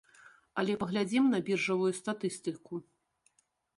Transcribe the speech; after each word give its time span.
Але 0.61 0.77
паглядзім 0.83 1.27
на 1.33 1.39
біржавую 1.49 1.91
статыстыку. 2.01 2.73